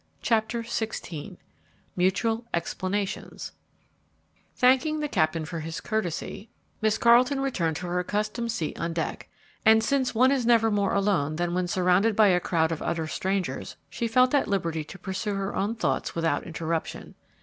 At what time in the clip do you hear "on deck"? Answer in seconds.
8.79-9.29